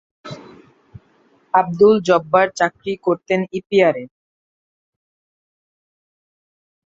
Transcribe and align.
আবদুল 1.53 1.95
জব্বার 2.07 2.47
চাকরি 2.59 2.93
করতেন 3.05 3.39
ইপিআরে। 3.57 4.03